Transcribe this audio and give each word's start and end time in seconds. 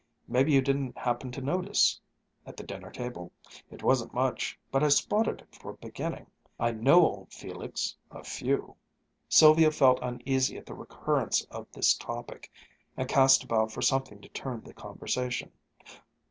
Maybe 0.27 0.51
you 0.51 0.63
didn't 0.63 0.97
happen 0.97 1.29
to 1.31 1.41
notice... 1.41 2.01
at 2.47 2.57
the 2.57 2.63
dinner 2.63 2.89
table? 2.89 3.31
It 3.69 3.83
wasn't 3.83 4.15
much, 4.15 4.57
but 4.71 4.83
I 4.83 4.87
spotted 4.87 5.41
it 5.41 5.53
for 5.53 5.69
a 5.69 5.73
beginning. 5.75 6.25
I 6.59 6.71
know 6.71 7.05
old 7.05 7.31
Felix, 7.31 7.95
a 8.09 8.23
few." 8.23 8.75
Sylvia 9.29 9.69
felt 9.69 9.99
uneasy 10.01 10.57
at 10.57 10.65
the 10.65 10.73
recurrence 10.73 11.43
of 11.51 11.71
this 11.71 11.93
topic, 11.93 12.51
and 12.97 13.07
cast 13.07 13.43
about 13.43 13.71
for 13.71 13.83
something 13.83 14.21
to 14.21 14.29
turn 14.29 14.61
the 14.61 14.73
conversation. 14.73 15.51